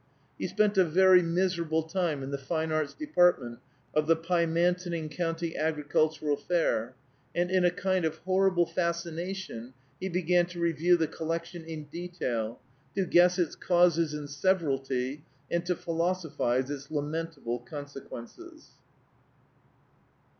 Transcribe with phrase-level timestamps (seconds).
[0.39, 3.59] He spent a very miserable time in the Fine Arts Department
[3.93, 6.95] of the Pymantoning County Agricultural Fair;
[7.35, 12.59] and in a kind of horrible fascination he began to review the collection in detail,
[12.95, 18.71] to guess its causes in severalty and to philosophize its lamentable consequences.